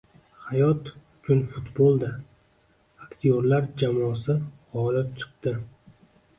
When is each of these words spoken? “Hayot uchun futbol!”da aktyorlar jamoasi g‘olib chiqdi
“Hayot 0.43 0.87
uchun 0.93 1.43
futbol!”da 1.51 2.09
aktyorlar 3.05 3.69
jamoasi 3.85 4.39
g‘olib 4.75 5.17
chiqdi 5.23 5.59